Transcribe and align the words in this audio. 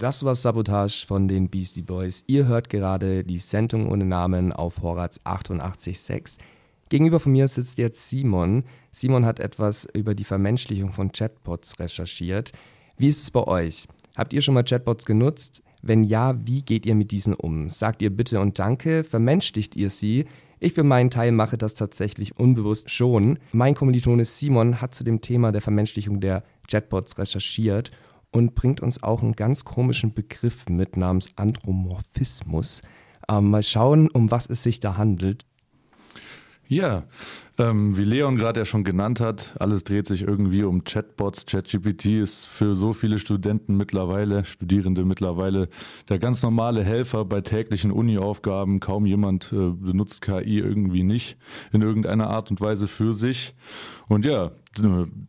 Das 0.00 0.24
war 0.24 0.34
Sabotage 0.34 1.04
von 1.06 1.28
den 1.28 1.50
Beastie 1.50 1.82
Boys. 1.82 2.24
Ihr 2.26 2.46
hört 2.46 2.70
gerade 2.70 3.22
die 3.22 3.38
Sendung 3.38 3.86
ohne 3.86 4.06
Namen 4.06 4.50
auf 4.50 4.80
Horaz 4.80 5.20
88.6. 5.26 6.38
Gegenüber 6.88 7.20
von 7.20 7.32
mir 7.32 7.46
sitzt 7.48 7.76
jetzt 7.76 8.08
Simon. 8.08 8.64
Simon 8.92 9.26
hat 9.26 9.40
etwas 9.40 9.86
über 9.92 10.14
die 10.14 10.24
Vermenschlichung 10.24 10.90
von 10.90 11.12
Chatbots 11.12 11.78
recherchiert. 11.78 12.52
Wie 12.96 13.08
ist 13.08 13.22
es 13.22 13.30
bei 13.30 13.46
euch? 13.46 13.88
Habt 14.16 14.32
ihr 14.32 14.40
schon 14.40 14.54
mal 14.54 14.64
Chatbots 14.64 15.04
genutzt? 15.04 15.62
Wenn 15.82 16.02
ja, 16.04 16.34
wie 16.46 16.62
geht 16.62 16.86
ihr 16.86 16.94
mit 16.94 17.10
diesen 17.10 17.34
um? 17.34 17.68
Sagt 17.68 18.00
ihr 18.00 18.08
bitte 18.08 18.40
und 18.40 18.58
danke? 18.58 19.04
Vermenschlicht 19.04 19.76
ihr 19.76 19.90
sie? 19.90 20.24
Ich 20.60 20.72
für 20.72 20.82
meinen 20.82 21.10
Teil 21.10 21.30
mache 21.30 21.58
das 21.58 21.74
tatsächlich 21.74 22.38
unbewusst 22.38 22.90
schon. 22.90 23.38
Mein 23.52 23.74
Kommilitone 23.74 24.24
Simon 24.24 24.80
hat 24.80 24.94
zu 24.94 25.04
dem 25.04 25.20
Thema 25.20 25.52
der 25.52 25.60
Vermenschlichung 25.60 26.22
der 26.22 26.42
Chatbots 26.66 27.18
recherchiert 27.18 27.90
und 28.32 28.54
bringt 28.54 28.80
uns 28.80 29.02
auch 29.02 29.22
einen 29.22 29.32
ganz 29.32 29.64
komischen 29.64 30.14
Begriff 30.14 30.68
mit 30.68 30.96
namens 30.96 31.28
Andromorphismus. 31.36 32.82
Ähm, 33.28 33.50
mal 33.50 33.62
schauen, 33.62 34.10
um 34.10 34.30
was 34.30 34.46
es 34.46 34.62
sich 34.62 34.80
da 34.80 34.96
handelt. 34.96 35.44
Ja, 36.68 37.04
ähm, 37.60 37.96
wie 37.96 38.04
Leon 38.04 38.36
gerade 38.36 38.60
ja 38.60 38.64
schon 38.64 38.84
genannt 38.84 39.20
hat, 39.20 39.54
alles 39.58 39.84
dreht 39.84 40.06
sich 40.06 40.22
irgendwie 40.22 40.62
um 40.62 40.82
Chatbots. 40.82 41.44
ChatGPT 41.44 42.06
ist 42.06 42.46
für 42.46 42.74
so 42.74 42.94
viele 42.94 43.18
Studenten 43.18 43.76
mittlerweile, 43.76 44.46
Studierende 44.46 45.04
mittlerweile, 45.04 45.68
der 46.08 46.18
ganz 46.18 46.42
normale 46.42 46.82
Helfer 46.82 47.26
bei 47.26 47.42
täglichen 47.42 47.92
Uni-Aufgaben. 47.92 48.80
Kaum 48.80 49.04
jemand 49.04 49.52
äh, 49.52 49.70
benutzt 49.72 50.22
KI 50.22 50.58
irgendwie 50.58 51.02
nicht 51.02 51.36
in 51.70 51.82
irgendeiner 51.82 52.30
Art 52.30 52.50
und 52.50 52.62
Weise 52.62 52.88
für 52.88 53.12
sich. 53.12 53.54
Und 54.08 54.24
ja, 54.24 54.52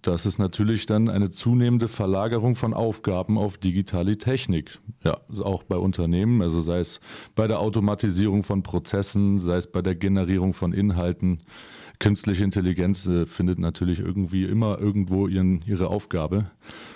das 0.01 0.25
ist 0.25 0.37
natürlich 0.37 0.85
dann 0.85 1.09
eine 1.09 1.31
zunehmende 1.31 1.87
Verlagerung 1.87 2.55
von 2.55 2.73
Aufgaben 2.73 3.37
auf 3.37 3.57
digitale 3.57 4.17
Technik. 4.17 4.79
Ja, 5.03 5.19
auch 5.43 5.63
bei 5.63 5.75
Unternehmen, 5.75 6.41
also 6.41 6.61
sei 6.61 6.79
es 6.79 7.01
bei 7.35 7.47
der 7.47 7.59
Automatisierung 7.59 8.43
von 8.43 8.63
Prozessen, 8.63 9.39
sei 9.39 9.57
es 9.57 9.67
bei 9.67 9.81
der 9.81 9.95
Generierung 9.95 10.53
von 10.53 10.71
Inhalten. 10.73 11.41
Künstliche 12.01 12.43
Intelligenz 12.43 13.05
äh, 13.05 13.27
findet 13.27 13.59
natürlich 13.59 13.99
irgendwie 13.99 14.43
immer 14.45 14.79
irgendwo 14.79 15.27
ihren, 15.27 15.61
ihre 15.67 15.89
Aufgabe, 15.89 16.49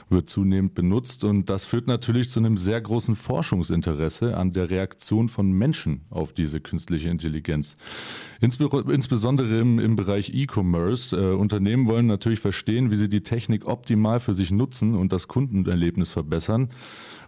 wird 0.09 0.28
zunehmend 0.30 0.73
benutzt 0.73 1.23
und 1.23 1.48
das 1.48 1.64
führt 1.64 1.86
natürlich 1.86 2.31
zu 2.31 2.39
einem 2.39 2.58
sehr 2.58 2.81
großen 2.81 3.16
Forschungsinteresse 3.16 4.36
an 4.36 4.52
der 4.52 4.72
Reaktion 4.72 5.30
von 5.30 5.52
Menschen 5.52 6.02
auf 6.09 6.33
diese 6.33 6.59
künstliche 6.59 7.09
Intelligenz. 7.09 7.78
insbesondere 8.42 9.59
im, 9.59 9.78
im 9.78 9.95
Bereich 9.95 10.33
E-Commerce. 10.33 11.16
Äh, 11.16 11.36
Unternehmen 11.36 11.86
wollen 11.86 12.08
natürlich 12.08 12.39
verstehen, 12.39 12.89
wie 12.89 12.98
sie 12.98 13.08
die 13.08 13.22
Technik 13.22 13.67
optimal 13.67 14.20
für 14.20 14.33
sich 14.33 14.50
nutzen 14.50 14.95
und 14.95 15.14
das 15.14 15.28
Kundenerlebnis 15.28 16.09
verbessern. 16.09 16.70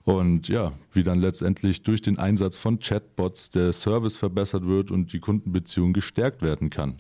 Und 0.03 0.48
ja, 0.48 0.73
wie 0.94 1.03
dann 1.03 1.20
letztendlich 1.20 1.83
durch 1.83 2.02
den 2.02 2.17
Einsatz 2.17 2.58
von 2.58 2.80
Chatbots 2.80 3.52
der 3.52 3.72
Service 3.72 4.17
verbessert 4.17 4.66
wird 4.66 4.89
und 4.89 5.14
die 5.14 5.20
Kundenbeziehung 5.20 5.94
gestärkt 5.94 6.42
werden 6.42 6.72
kann. 6.72 6.95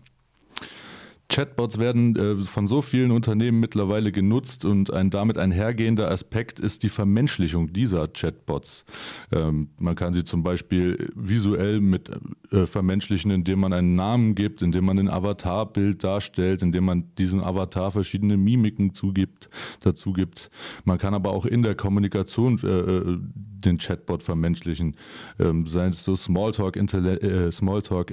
Chatbots 1.37 1.77
werden 1.77 2.15
äh, 2.15 2.35
von 2.37 2.65
so 2.65 2.81
vielen 2.81 3.11
Unternehmen 3.11 3.59
mittlerweile 3.59 4.11
genutzt 4.11 4.65
und 4.65 4.91
ein 4.91 5.11
damit 5.11 5.37
einhergehender 5.37 6.09
Aspekt 6.09 6.59
ist 6.59 6.81
die 6.81 6.89
Vermenschlichung 6.89 7.71
dieser 7.73 8.07
Chatbots. 8.07 8.85
Ähm, 9.31 9.69
man 9.77 9.95
kann 9.95 10.13
sie 10.13 10.23
zum 10.23 10.41
Beispiel 10.41 11.11
visuell 11.13 11.79
mit 11.79 12.09
äh, 12.49 12.65
vermenschlichen, 12.65 13.29
indem 13.29 13.59
man 13.59 13.71
einen 13.71 13.93
Namen 13.93 14.33
gibt, 14.33 14.63
indem 14.63 14.85
man 14.85 14.97
ein 14.97 15.09
Avatarbild 15.09 16.03
darstellt, 16.03 16.63
indem 16.63 16.85
man 16.85 17.03
diesem 17.19 17.43
Avatar 17.43 17.91
verschiedene 17.91 18.35
Mimiken 18.35 18.95
zugibt, 18.95 19.47
dazu 19.81 20.13
gibt. 20.13 20.49
Man 20.85 20.97
kann 20.97 21.13
aber 21.13 21.33
auch 21.33 21.45
in 21.45 21.61
der 21.61 21.75
Kommunikation 21.75 22.59
äh, 22.63 22.67
äh 22.67 23.17
den 23.57 23.77
Chatbot 23.79 24.23
vermenschlichen, 24.23 24.95
ähm, 25.39 25.67
sei 25.67 25.87
es 25.87 26.03
so 26.03 26.15
Smalltalk-Elemente, 26.15 27.47
äh, 27.47 27.51
Smalltalk 27.51 28.07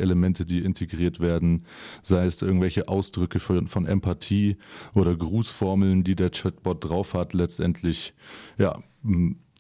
die 0.46 0.60
integriert 0.60 1.20
werden, 1.20 1.64
sei 2.02 2.24
es 2.24 2.42
irgendwelche 2.42 2.88
Aus 2.88 3.12
Ausdrücke 3.14 3.38
von, 3.38 3.68
von 3.68 3.86
Empathie 3.86 4.56
oder 4.92 5.14
Grußformeln, 5.14 6.02
die 6.02 6.16
der 6.16 6.30
Chatbot 6.30 6.84
drauf 6.84 7.14
hat, 7.14 7.32
letztendlich, 7.32 8.12
ja, 8.58 8.82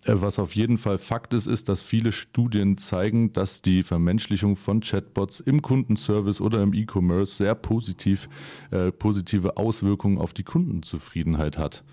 was 0.06 0.38
auf 0.38 0.54
jeden 0.54 0.78
Fall 0.78 0.98
Fakt 0.98 1.32
ist, 1.34 1.46
ist, 1.46 1.68
dass 1.68 1.82
viele 1.82 2.12
Studien 2.12 2.78
zeigen, 2.78 3.32
dass 3.32 3.62
die 3.62 3.82
Vermenschlichung 3.82 4.56
von 4.56 4.80
Chatbots 4.80 5.40
im 5.40 5.62
Kundenservice 5.62 6.40
oder 6.40 6.62
im 6.62 6.74
E-Commerce 6.74 7.36
sehr 7.36 7.54
positiv, 7.54 8.28
äh, 8.70 8.92
positive 8.92 9.56
Auswirkungen 9.56 10.18
auf 10.18 10.32
die 10.32 10.42
Kundenzufriedenheit 10.42 11.58
hat. 11.58 11.84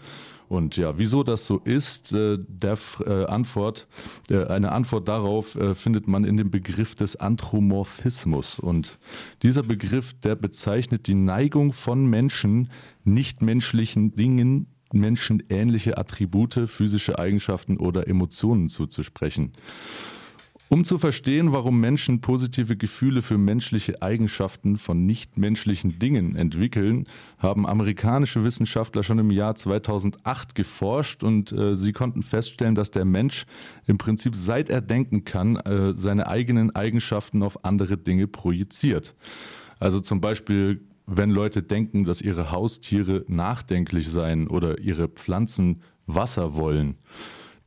Und 0.51 0.75
ja, 0.75 0.97
wieso 0.97 1.23
das 1.23 1.45
so 1.45 1.59
ist, 1.59 2.11
äh, 2.11 2.37
der 2.37 2.77
äh, 3.05 3.23
Antwort, 3.23 3.87
äh, 4.29 4.43
eine 4.47 4.73
Antwort 4.73 5.07
darauf 5.07 5.55
äh, 5.55 5.73
findet 5.75 6.09
man 6.09 6.25
in 6.25 6.35
dem 6.35 6.51
Begriff 6.51 6.93
des 6.93 7.15
Anthropomorphismus. 7.15 8.59
Und 8.59 8.99
dieser 9.43 9.63
Begriff, 9.63 10.13
der 10.19 10.35
bezeichnet 10.35 11.07
die 11.07 11.15
Neigung 11.15 11.71
von 11.71 12.05
Menschen, 12.05 12.69
nichtmenschlichen 13.05 14.17
Dingen 14.17 14.67
menschenähnliche 14.93 15.97
Attribute, 15.97 16.67
physische 16.67 17.19
Eigenschaften 17.19 17.77
oder 17.77 18.07
Emotionen 18.07 18.69
zuzusprechen. 18.69 19.53
Um 20.71 20.85
zu 20.85 20.97
verstehen, 20.97 21.51
warum 21.51 21.81
Menschen 21.81 22.21
positive 22.21 22.77
Gefühle 22.77 23.21
für 23.21 23.37
menschliche 23.37 24.01
Eigenschaften 24.01 24.77
von 24.77 25.05
nichtmenschlichen 25.05 25.99
Dingen 25.99 26.37
entwickeln, 26.37 27.07
haben 27.39 27.67
amerikanische 27.67 28.45
Wissenschaftler 28.45 29.03
schon 29.03 29.19
im 29.19 29.31
Jahr 29.31 29.55
2008 29.55 30.55
geforscht 30.55 31.25
und 31.25 31.51
äh, 31.51 31.75
sie 31.75 31.91
konnten 31.91 32.23
feststellen, 32.23 32.73
dass 32.73 32.89
der 32.89 33.03
Mensch 33.03 33.47
im 33.85 33.97
Prinzip 33.97 34.33
seit 34.37 34.69
er 34.69 34.79
denken 34.79 35.25
kann, 35.25 35.57
äh, 35.57 35.93
seine 35.93 36.27
eigenen 36.27 36.73
Eigenschaften 36.73 37.43
auf 37.43 37.65
andere 37.65 37.97
Dinge 37.97 38.27
projiziert. 38.27 39.13
Also 39.77 39.99
zum 39.99 40.21
Beispiel 40.21 40.79
wenn 41.13 41.29
Leute 41.29 41.63
denken, 41.63 42.05
dass 42.05 42.21
ihre 42.21 42.51
Haustiere 42.51 43.25
nachdenklich 43.27 44.09
seien 44.09 44.47
oder 44.47 44.79
ihre 44.79 45.07
Pflanzen 45.07 45.81
Wasser 46.07 46.55
wollen 46.55 46.97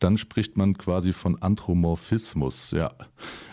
dann 0.04 0.18
spricht 0.18 0.58
man 0.58 0.76
quasi 0.76 1.14
von 1.14 1.40
Anthropomorphismus. 1.40 2.72
Ja. 2.72 2.92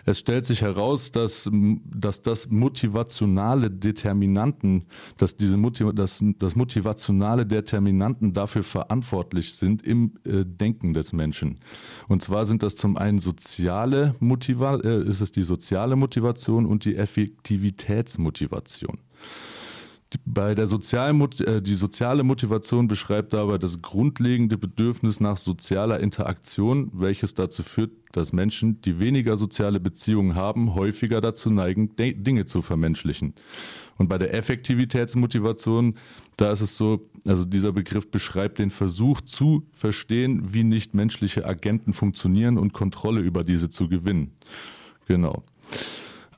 Es 0.05 0.19
stellt 0.19 0.45
sich 0.45 0.61
heraus, 0.61 1.11
dass, 1.11 1.49
dass 1.51 2.21
das 2.21 2.49
motivationale 2.49 3.71
Determinanten, 3.71 4.85
dass 5.15 5.37
diese 5.37 5.55
Motiv 5.55 5.93
dass, 5.93 6.21
das 6.39 6.55
motivationale 6.55 7.45
Determinanten 7.45 8.33
dafür 8.33 8.63
verantwortlich 8.63 9.53
sind 9.53 9.81
im 9.83 10.15
äh, 10.25 10.43
Denken 10.45 10.93
des 10.93 11.13
Menschen. 11.13 11.59
Und 12.09 12.21
zwar 12.21 12.43
sind 12.43 12.63
das 12.63 12.75
zum 12.75 12.97
einen 12.97 13.19
soziale 13.19 14.15
Motiva 14.19 14.75
äh, 14.77 15.07
ist 15.07 15.21
es 15.21 15.31
die 15.31 15.43
soziale 15.43 15.95
Motivation 15.95 16.65
und 16.65 16.83
die 16.83 16.97
Effektivitätsmotivation. 16.97 18.97
Bei 20.25 20.55
der 20.55 20.67
sozialen, 20.67 21.21
äh, 21.39 21.61
die 21.61 21.75
soziale 21.75 22.23
Motivation 22.23 22.87
beschreibt 22.87 23.33
dabei 23.33 23.57
das 23.57 23.81
grundlegende 23.81 24.57
Bedürfnis 24.57 25.21
nach 25.21 25.37
sozialer 25.37 26.01
Interaktion, 26.01 26.91
welches 26.93 27.33
dazu 27.33 27.63
führt, 27.63 27.91
dass 28.11 28.33
Menschen, 28.33 28.81
die 28.81 28.99
weniger 28.99 29.37
soziale 29.37 29.79
Beziehungen 29.79 30.35
haben, 30.35 30.75
häufiger 30.75 31.21
dazu 31.21 31.49
neigen, 31.49 31.95
Dinge 31.95 32.45
zu 32.45 32.61
vermenschlichen. 32.61 33.35
Und 33.97 34.09
bei 34.09 34.17
der 34.17 34.33
Effektivitätsmotivation, 34.33 35.95
da 36.35 36.51
ist 36.51 36.61
es 36.61 36.75
so, 36.75 37.07
also 37.25 37.45
dieser 37.45 37.71
Begriff 37.71 38.11
beschreibt 38.11 38.59
den 38.59 38.69
Versuch 38.69 39.21
zu 39.21 39.65
verstehen, 39.71 40.53
wie 40.53 40.63
nicht 40.63 40.93
menschliche 40.93 41.45
Agenten 41.45 41.93
funktionieren 41.93 42.57
und 42.57 42.73
Kontrolle 42.73 43.21
über 43.21 43.45
diese 43.45 43.69
zu 43.69 43.87
gewinnen. 43.87 44.31
Genau. 45.07 45.43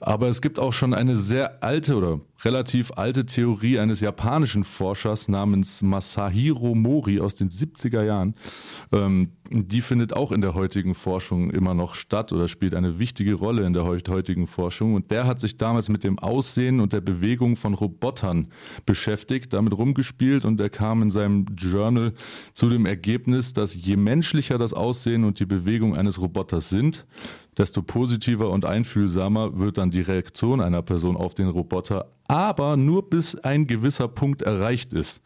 Aber 0.06 0.28
es 0.28 0.42
gibt 0.42 0.60
auch 0.60 0.74
schon 0.74 0.94
eine 0.94 1.16
sehr 1.16 1.64
alte 1.64 1.96
oder 1.96 2.20
relativ 2.44 2.92
alte 2.98 3.26
Theorie 3.26 3.80
eines 3.80 4.02
japanischen 4.02 4.66
Forschers 4.66 5.30
namens 5.30 5.82
Masahiro 5.82 6.76
Mori 6.76 7.22
aus 7.22 7.36
den 7.36 7.48
70er 7.48 8.04
Jahren. 8.04 8.36
Ähm, 8.92 9.30
die 9.50 9.80
findet 9.80 10.14
auch 10.14 10.34
in 10.34 10.42
der 10.42 10.56
heutigen 10.56 10.94
Forschung 10.94 11.52
immer 11.52 11.74
noch 11.74 11.96
statt 11.96 12.34
oder 12.34 12.50
spielt 12.50 12.76
eine 12.76 13.00
wichtige 13.00 13.36
Rolle 13.36 13.66
in 13.66 13.72
der 13.72 13.86
heutigen 13.86 14.46
Forschung. 14.46 14.94
Und 14.94 15.10
der 15.10 15.26
hat 15.26 15.40
sich 15.40 15.56
damals 15.56 15.88
mit 15.88 16.04
dem 16.04 16.20
Aussehen 16.20 16.82
und 16.82 16.92
der 16.92 17.00
Bewegung 17.00 17.56
von 17.56 17.74
Robotern 17.74 18.48
beschäftigt, 18.86 19.54
damit 19.54 19.78
rumgespielt 19.78 20.44
und 20.44 20.60
er 20.60 20.70
kam 20.70 21.02
in 21.02 21.12
seinem 21.12 21.46
Journal 21.56 22.12
zu 22.52 22.70
dem 22.70 22.86
Ergebnis, 22.86 23.54
dass 23.54 23.74
je 23.74 23.96
menschlicher 23.96 24.58
das 24.58 24.74
Aussehen 24.74 25.24
und 25.24 25.40
die 25.40 25.46
Bewegung 25.46 25.96
eines 25.96 26.20
Roboters 26.20 26.68
sind, 26.68 27.06
desto 27.58 27.82
positiver 27.82 28.50
und 28.50 28.66
einfühlsamer 28.66 29.60
wird 29.60 29.78
dann 29.78 29.92
die 29.92 30.02
Reaktion 30.02 30.62
einer 30.62 30.82
Person 30.82 31.18
auf 31.18 31.34
den 31.34 31.50
Roboter, 31.50 32.08
aber 32.28 32.78
nur 32.78 33.10
bis 33.10 33.36
ein 33.36 33.68
gewisser 33.68 34.08
Punkt 34.08 34.42
erreicht 34.42 34.94
ist. 34.94 35.22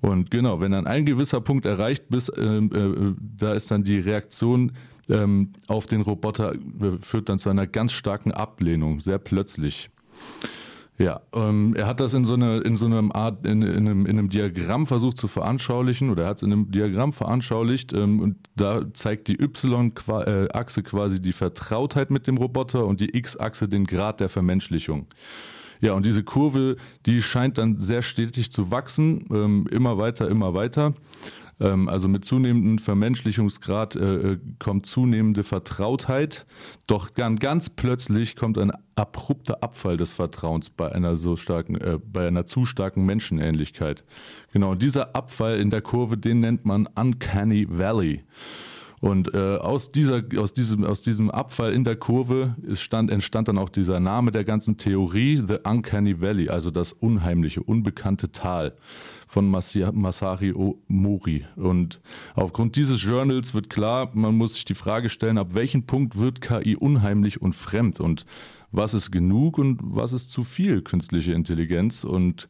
Und 0.00 0.30
genau, 0.30 0.60
wenn 0.60 0.72
dann 0.72 0.86
ein 0.86 1.06
gewisser 1.06 1.40
Punkt 1.40 1.66
erreicht 1.66 2.04
ist, 2.10 2.28
äh, 2.28 2.58
äh, 2.58 3.14
da 3.18 3.54
ist 3.54 3.70
dann 3.70 3.82
die 3.82 3.98
Reaktion 3.98 4.72
ähm, 5.08 5.52
auf 5.66 5.86
den 5.86 6.02
Roboter, 6.02 6.54
äh, 6.54 6.98
führt 7.00 7.28
dann 7.28 7.38
zu 7.38 7.48
einer 7.48 7.66
ganz 7.66 7.92
starken 7.92 8.32
Ablehnung, 8.32 9.00
sehr 9.00 9.18
plötzlich. 9.18 9.90
Ja, 10.98 11.20
ähm, 11.34 11.74
er 11.76 11.86
hat 11.86 12.00
das 12.00 12.14
in 12.14 12.24
so, 12.24 12.34
eine, 12.34 12.60
in 12.60 12.74
so 12.74 12.86
einem 12.86 13.12
Art, 13.12 13.44
in, 13.44 13.60
in, 13.60 13.86
einem, 13.86 14.06
in 14.06 14.18
einem 14.18 14.30
Diagramm 14.30 14.86
versucht 14.86 15.18
zu 15.18 15.28
veranschaulichen 15.28 16.08
oder 16.08 16.22
er 16.22 16.28
hat 16.30 16.38
es 16.38 16.42
in 16.42 16.52
einem 16.52 16.70
Diagramm 16.70 17.12
veranschaulicht 17.12 17.92
ähm, 17.92 18.20
und 18.20 18.36
da 18.56 18.82
zeigt 18.94 19.28
die 19.28 19.38
Y-Achse 19.38 20.82
quasi 20.82 21.20
die 21.20 21.32
Vertrautheit 21.32 22.10
mit 22.10 22.26
dem 22.26 22.38
Roboter 22.38 22.86
und 22.86 23.02
die 23.02 23.14
X-Achse 23.14 23.68
den 23.68 23.84
Grad 23.84 24.20
der 24.20 24.30
Vermenschlichung. 24.30 25.06
Ja, 25.82 25.92
und 25.92 26.06
diese 26.06 26.24
Kurve, 26.24 26.76
die 27.04 27.20
scheint 27.20 27.58
dann 27.58 27.78
sehr 27.78 28.00
stetig 28.00 28.50
zu 28.50 28.70
wachsen, 28.70 29.26
ähm, 29.30 29.66
immer 29.70 29.98
weiter, 29.98 30.28
immer 30.28 30.54
weiter. 30.54 30.94
Ähm, 31.58 31.88
also 31.88 32.08
mit 32.08 32.24
zunehmendem 32.24 32.78
Vermenschlichungsgrad 32.78 33.96
äh, 33.96 34.32
äh, 34.32 34.38
kommt 34.58 34.86
zunehmende 34.86 35.42
Vertrautheit, 35.42 36.46
doch 36.86 37.14
ganz, 37.14 37.40
ganz 37.40 37.70
plötzlich 37.70 38.36
kommt 38.36 38.58
ein 38.58 38.72
abrupter 38.94 39.62
Abfall 39.62 39.96
des 39.96 40.12
Vertrauens 40.12 40.68
bei 40.68 40.92
einer 40.92 41.16
so 41.16 41.36
starken, 41.36 41.76
äh, 41.76 41.98
bei 41.98 42.26
einer 42.26 42.44
zu 42.44 42.66
starken 42.66 43.06
Menschenähnlichkeit. 43.06 44.04
Genau, 44.52 44.74
dieser 44.74 45.16
Abfall 45.16 45.58
in 45.58 45.70
der 45.70 45.80
Kurve, 45.80 46.18
den 46.18 46.40
nennt 46.40 46.64
man 46.66 46.88
Uncanny 46.94 47.66
Valley. 47.70 48.22
Und 49.00 49.34
äh, 49.34 49.56
aus, 49.56 49.92
dieser, 49.92 50.22
aus, 50.38 50.54
diesem, 50.54 50.82
aus 50.84 51.02
diesem 51.02 51.30
Abfall 51.30 51.72
in 51.72 51.84
der 51.84 51.96
Kurve 51.96 52.56
stand, 52.72 53.10
entstand 53.10 53.48
dann 53.48 53.58
auch 53.58 53.68
dieser 53.68 54.00
Name 54.00 54.32
der 54.32 54.44
ganzen 54.44 54.78
Theorie, 54.78 55.42
The 55.46 55.58
Uncanny 55.64 56.20
Valley, 56.20 56.48
also 56.48 56.70
das 56.70 56.92
unheimliche, 56.94 57.62
unbekannte 57.62 58.32
Tal 58.32 58.74
von 59.26 59.50
Masari 59.50 60.54
Mori. 60.88 61.44
Und 61.56 62.00
aufgrund 62.34 62.76
dieses 62.76 63.02
Journals 63.02 63.54
wird 63.54 63.68
klar, 63.70 64.10
man 64.14 64.36
muss 64.36 64.54
sich 64.54 64.64
die 64.64 64.74
Frage 64.74 65.08
stellen, 65.08 65.38
ab 65.38 65.54
welchem 65.54 65.84
Punkt 65.84 66.18
wird 66.18 66.40
KI 66.40 66.76
unheimlich 66.76 67.42
und 67.42 67.54
fremd 67.54 68.00
und 68.00 68.24
was 68.72 68.94
ist 68.94 69.10
genug 69.10 69.58
und 69.58 69.78
was 69.82 70.12
ist 70.12 70.30
zu 70.30 70.44
viel 70.44 70.82
künstliche 70.82 71.32
Intelligenz. 71.32 72.04
Und 72.04 72.48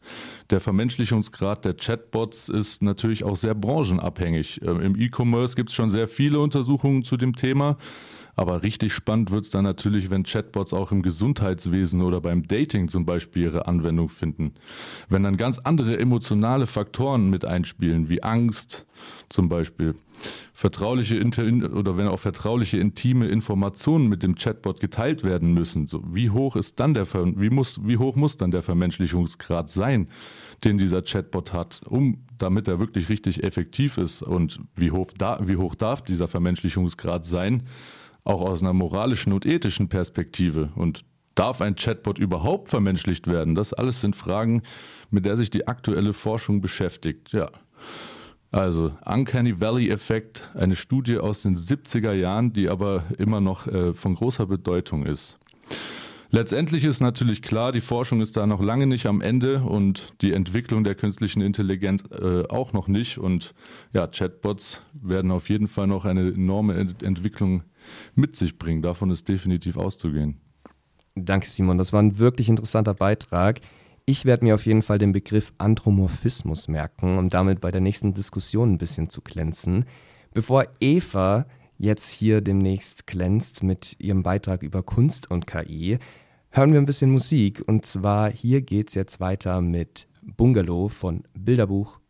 der 0.50 0.60
Vermenschlichungsgrad 0.60 1.64
der 1.64 1.74
Chatbots 1.74 2.48
ist 2.48 2.82
natürlich 2.82 3.24
auch 3.24 3.36
sehr 3.36 3.54
branchenabhängig. 3.54 4.60
Ähm, 4.62 4.80
Im 4.80 5.00
E-Commerce 5.00 5.54
gibt 5.54 5.70
es 5.70 5.74
schon 5.74 5.90
sehr 5.90 6.08
viele 6.08 6.40
Untersuchungen 6.40 7.04
zu 7.04 7.16
dem 7.16 7.34
Thema. 7.36 7.76
Aber 8.36 8.62
richtig 8.62 8.92
spannend 8.92 9.30
wird 9.30 9.44
es 9.44 9.50
dann 9.50 9.64
natürlich, 9.64 10.10
wenn 10.10 10.22
Chatbots 10.22 10.74
auch 10.74 10.92
im 10.92 11.00
Gesundheitswesen 11.00 12.02
oder 12.02 12.20
beim 12.20 12.46
Dating 12.46 12.88
zum 12.88 13.06
Beispiel 13.06 13.44
ihre 13.44 13.66
Anwendung 13.66 14.10
finden. 14.10 14.52
Wenn 15.08 15.22
dann 15.22 15.38
ganz 15.38 15.58
andere 15.58 15.98
emotionale 15.98 16.66
Faktoren 16.66 17.30
mit 17.30 17.46
einspielen, 17.46 18.10
wie 18.10 18.22
Angst 18.22 18.84
zum 19.30 19.48
Beispiel, 19.48 19.94
vertrauliche 20.52 21.18
oder 21.18 21.96
wenn 21.96 22.08
auch 22.08 22.18
vertrauliche 22.18 22.78
intime 22.78 23.28
Informationen 23.28 24.08
mit 24.08 24.22
dem 24.22 24.34
Chatbot 24.34 24.80
geteilt 24.80 25.24
werden 25.24 25.54
müssen, 25.54 25.86
so 25.86 26.02
wie 26.06 26.30
hoch 26.30 26.56
ist 26.56 26.78
dann 26.80 26.94
der 26.94 27.06
wie 27.12 27.50
muss 27.50 27.80
wie 27.86 27.98
hoch 27.98 28.16
muss 28.16 28.36
dann 28.36 28.50
der 28.50 28.62
Vermenschlichungsgrad 28.62 29.70
sein, 29.70 30.08
den 30.64 30.78
dieser 30.78 31.02
Chatbot 31.02 31.52
hat, 31.52 31.82
um 31.86 32.24
damit 32.38 32.68
er 32.68 32.78
wirklich 32.78 33.08
richtig 33.08 33.42
effektiv 33.44 33.98
ist 33.98 34.22
und 34.22 34.60
wie 34.76 34.90
hoch 34.90 35.10
da, 35.16 35.40
wie 35.42 35.56
hoch 35.56 35.74
darf 35.74 36.02
dieser 36.02 36.28
Vermenschlichungsgrad 36.28 37.24
sein? 37.24 37.62
Auch 38.26 38.42
aus 38.42 38.62
einer 38.62 38.72
moralischen 38.72 39.32
und 39.32 39.46
ethischen 39.46 39.88
Perspektive. 39.88 40.70
Und 40.74 41.04
darf 41.34 41.60
ein 41.60 41.76
Chatbot 41.76 42.18
überhaupt 42.18 42.68
vermenschlicht 42.68 43.26
werden? 43.26 43.54
Das 43.54 43.72
alles 43.72 44.00
sind 44.00 44.16
Fragen, 44.16 44.62
mit 45.10 45.24
der 45.24 45.36
sich 45.36 45.50
die 45.50 45.68
aktuelle 45.68 46.12
Forschung 46.12 46.60
beschäftigt. 46.60 47.32
Ja. 47.32 47.50
Also 48.50 48.92
Uncanny 49.04 49.60
Valley 49.60 49.90
Effekt, 49.90 50.50
eine 50.54 50.76
Studie 50.76 51.18
aus 51.18 51.42
den 51.42 51.56
70er 51.56 52.12
Jahren, 52.12 52.52
die 52.52 52.68
aber 52.68 53.04
immer 53.18 53.40
noch 53.40 53.66
äh, 53.66 53.92
von 53.92 54.14
großer 54.14 54.46
Bedeutung 54.46 55.04
ist. 55.04 55.38
Letztendlich 56.30 56.84
ist 56.84 57.00
natürlich 57.00 57.40
klar, 57.40 57.72
die 57.72 57.80
Forschung 57.80 58.20
ist 58.20 58.36
da 58.36 58.46
noch 58.46 58.60
lange 58.60 58.86
nicht 58.86 59.06
am 59.06 59.20
Ende 59.20 59.62
und 59.62 60.12
die 60.22 60.32
Entwicklung 60.32 60.82
der 60.82 60.94
künstlichen 60.94 61.40
Intelligenz 61.40 62.02
äh, 62.10 62.42
auch 62.48 62.72
noch 62.72 62.88
nicht. 62.88 63.18
Und 63.18 63.54
ja, 63.92 64.06
Chatbots 64.06 64.80
werden 64.92 65.30
auf 65.30 65.48
jeden 65.48 65.68
Fall 65.68 65.86
noch 65.86 66.04
eine 66.04 66.28
enorme 66.28 66.74
Ent 66.74 67.02
Entwicklung 67.02 67.62
mit 68.14 68.34
sich 68.34 68.58
bringen. 68.58 68.82
Davon 68.82 69.10
ist 69.10 69.28
definitiv 69.28 69.76
auszugehen. 69.76 70.40
Danke, 71.14 71.46
Simon. 71.46 71.78
Das 71.78 71.92
war 71.92 72.02
ein 72.02 72.18
wirklich 72.18 72.48
interessanter 72.48 72.94
Beitrag. 72.94 73.60
Ich 74.04 74.24
werde 74.24 74.44
mir 74.44 74.54
auf 74.54 74.66
jeden 74.66 74.82
Fall 74.82 74.98
den 74.98 75.12
Begriff 75.12 75.52
Anthropomorphismus 75.58 76.68
merken, 76.68 77.18
um 77.18 77.30
damit 77.30 77.60
bei 77.60 77.70
der 77.70 77.80
nächsten 77.80 78.14
Diskussion 78.14 78.72
ein 78.72 78.78
bisschen 78.78 79.10
zu 79.10 79.20
glänzen. 79.20 79.84
Bevor 80.34 80.66
Eva 80.80 81.46
jetzt 81.78 82.10
hier 82.10 82.40
demnächst 82.40 83.06
glänzt 83.06 83.62
mit 83.62 83.96
ihrem 83.98 84.22
Beitrag 84.22 84.62
über 84.62 84.82
Kunst 84.82 85.30
und 85.30 85.46
KI, 85.46 85.98
hören 86.50 86.72
wir 86.72 86.80
ein 86.80 86.86
bisschen 86.86 87.10
Musik. 87.10 87.62
Und 87.66 87.84
zwar 87.86 88.30
hier 88.30 88.62
geht 88.62 88.88
es 88.88 88.94
jetzt 88.94 89.20
weiter 89.20 89.60
mit 89.60 90.06
Bungalow 90.22 90.88
von 90.88 91.22
Bilderbuch 91.34 92.00